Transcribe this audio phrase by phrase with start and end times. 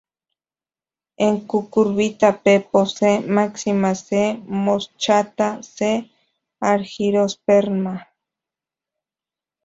[1.27, 2.99] En "Cucurbita pepo, C.
[3.35, 4.09] maxima, C.
[4.63, 5.77] moschata, C.
[6.73, 7.95] argyrosperma".